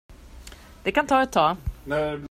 Det 0.83 0.91
kan 0.93 1.07
ta 1.07 1.21
ett 1.23 1.31
tag. 1.31 1.57